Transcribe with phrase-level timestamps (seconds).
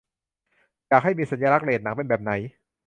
[0.87, 2.31] อยากให้สัญลักษณ์เรตหนังเป็นแบบไหน